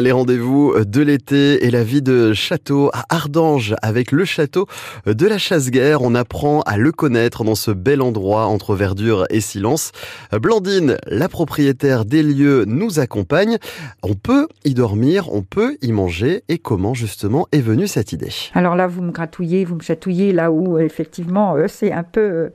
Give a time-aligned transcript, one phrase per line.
[0.00, 4.66] Les rendez-vous de l'été et la vie de château à Ardange avec le château
[5.06, 6.00] de la Chasse-Guerre.
[6.00, 9.92] On apprend à le connaître dans ce bel endroit entre verdure et silence.
[10.32, 13.58] Blandine, la propriétaire des lieux, nous accompagne.
[14.02, 16.42] On peut y dormir, on peut y manger.
[16.48, 18.32] Et comment justement est venue cette idée?
[18.54, 22.50] Alors là, vous me gratouillez, vous me chatouillez là où effectivement euh, c'est un peu...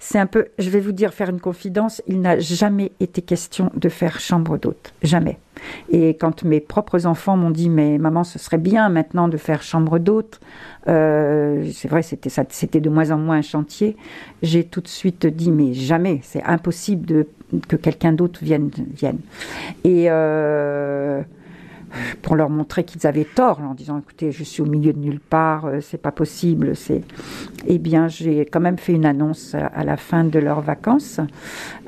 [0.00, 3.70] C'est un peu, je vais vous dire, faire une confidence, il n'a jamais été question
[3.74, 4.92] de faire chambre d'hôte.
[5.02, 5.38] Jamais.
[5.90, 9.62] Et quand mes propres enfants m'ont dit, mais maman, ce serait bien maintenant de faire
[9.62, 10.40] chambre d'hôte,
[10.86, 13.96] euh, c'est vrai, c'était, c'était de moins en moins un chantier,
[14.42, 17.26] j'ai tout de suite dit, mais jamais, c'est impossible de,
[17.66, 18.70] que quelqu'un d'autre vienne.
[18.94, 19.18] vienne.
[19.84, 20.06] Et.
[20.08, 21.22] Euh,
[22.22, 25.20] pour leur montrer qu'ils avaient tort, en disant écoutez, je suis au milieu de nulle
[25.20, 26.76] part, euh, c'est pas possible.
[26.76, 27.02] C'est,
[27.66, 31.20] eh bien, j'ai quand même fait une annonce à la fin de leurs vacances.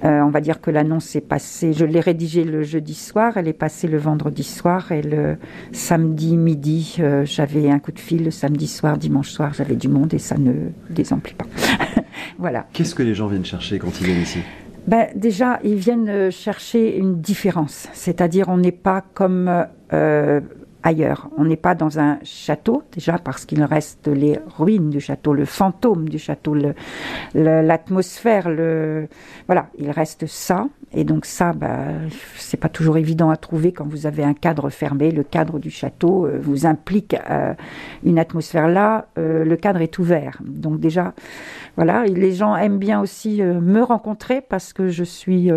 [0.05, 1.73] Euh, on va dire que l'annonce est passée.
[1.73, 5.37] Je l'ai rédigée le jeudi soir, elle est passée le vendredi soir et le
[5.73, 8.25] samedi midi, euh, j'avais un coup de fil.
[8.25, 11.47] Le samedi soir, dimanche soir, j'avais du monde et ça ne désemplit pas.
[12.39, 12.67] voilà.
[12.73, 14.41] Qu'est-ce que les gens viennent chercher quand ils viennent ici?
[14.87, 20.41] Ben, déjà, ils viennent chercher une différence, c'est-à-dire on n'est pas comme euh,
[20.83, 21.29] ailleurs.
[21.37, 25.45] On n'est pas dans un château, déjà parce qu'il reste les ruines du château, le
[25.45, 26.57] fantôme du château,
[27.35, 29.09] l'atmosphère, le,
[29.47, 30.67] voilà, il reste ça.
[30.93, 31.87] Et donc ça, bah,
[32.37, 35.13] c'est pas toujours évident à trouver quand vous avez un cadre fermé.
[35.13, 37.55] Le cadre du château euh, vous implique euh,
[38.03, 38.69] une atmosphère.
[38.69, 40.39] Là, le cadre est ouvert.
[40.45, 41.15] Donc déjà,
[41.77, 45.51] voilà, les gens aiment bien aussi me rencontrer parce que je suis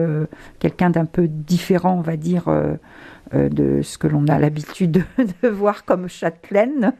[0.60, 2.50] quelqu'un d'un peu différent, on va dire
[3.34, 5.06] euh, de ce que l'on a l'habitude
[5.44, 6.94] de voir comme châtelaine.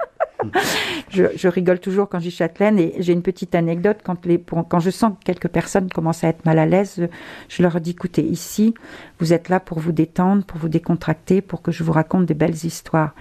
[1.10, 4.80] je, rigole toujours quand je dis châtelaine et j'ai une petite anecdote quand, les, quand
[4.80, 7.08] je sens que quelques personnes commencent à être mal à l'aise,
[7.50, 8.74] je leur dis écoutez, ici,
[9.20, 12.34] vous êtes là pour vous détendre, pour vous décontracter, pour que je vous raconte des
[12.34, 13.14] belles histoires.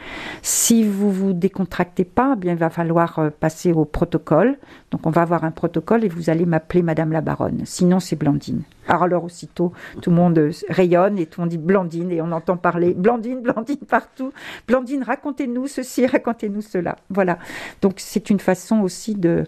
[0.42, 4.58] Si vous vous décontractez pas, eh bien il va falloir euh, passer au protocole.
[4.90, 7.62] Donc on va avoir un protocole et vous allez m'appeler Madame la Baronne.
[7.64, 8.62] Sinon c'est Blandine.
[8.88, 12.56] Alors aussitôt, tout le monde rayonne et tout le monde dit Blandine et on entend
[12.56, 14.32] parler Blandine, Blandine partout.
[14.66, 16.96] Blandine, racontez-nous ceci, racontez-nous cela.
[17.08, 17.38] Voilà.
[17.80, 19.44] Donc c'est une façon aussi de,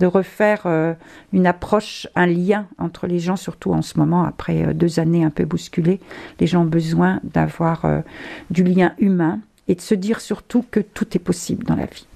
[0.00, 0.94] de refaire euh,
[1.32, 5.24] une approche, un lien entre les gens, surtout en ce moment, après euh, deux années
[5.24, 6.00] un peu bousculées.
[6.40, 8.00] Les gens ont besoin d'avoir euh,
[8.50, 12.06] du lien humain et de se dire surtout que tout est possible dans la vie.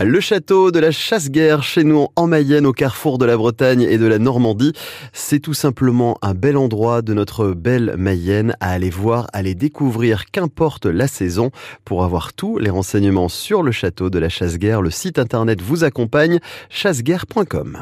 [0.00, 3.96] Le château de la Chasse-Guerre chez nous en Mayenne au carrefour de la Bretagne et
[3.96, 4.72] de la Normandie,
[5.12, 9.54] c'est tout simplement un bel endroit de notre belle Mayenne à aller voir, à aller
[9.54, 11.50] découvrir, qu'importe la saison.
[11.84, 15.84] Pour avoir tous les renseignements sur le château de la Chasse-Guerre, le site internet vous
[15.84, 16.38] accompagne,
[16.68, 17.78] chasseguerre.com.